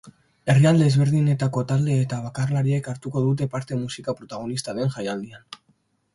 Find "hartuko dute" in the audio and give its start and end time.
2.95-3.49